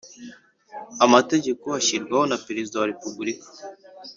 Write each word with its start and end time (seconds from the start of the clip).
Amategeko 1.05 1.65
ashyirwaho 1.79 2.25
na 2.31 2.37
Perezida 2.45 2.75
wa 2.77 2.89
Repubulika 2.93 3.47